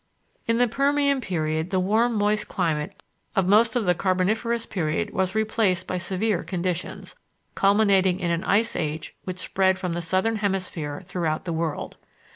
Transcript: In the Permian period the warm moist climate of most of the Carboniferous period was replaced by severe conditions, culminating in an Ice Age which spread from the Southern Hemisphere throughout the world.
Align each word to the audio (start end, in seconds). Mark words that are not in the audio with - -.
In 0.47 0.57
the 0.57 0.67
Permian 0.67 1.21
period 1.21 1.69
the 1.69 1.79
warm 1.79 2.15
moist 2.15 2.47
climate 2.47 3.03
of 3.35 3.47
most 3.47 3.75
of 3.75 3.85
the 3.85 3.93
Carboniferous 3.93 4.65
period 4.65 5.11
was 5.11 5.35
replaced 5.35 5.85
by 5.85 5.99
severe 5.99 6.43
conditions, 6.43 7.13
culminating 7.53 8.19
in 8.19 8.31
an 8.31 8.43
Ice 8.43 8.75
Age 8.75 9.15
which 9.25 9.37
spread 9.37 9.77
from 9.77 9.93
the 9.93 10.01
Southern 10.01 10.37
Hemisphere 10.37 11.03
throughout 11.05 11.45
the 11.45 11.53
world. 11.53 11.97